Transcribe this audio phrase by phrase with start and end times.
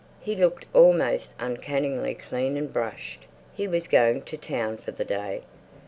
[0.19, 5.43] He looked almost uncannily clean and brushed; he was going to town for the day.